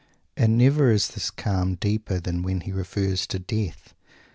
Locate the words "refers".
2.71-3.27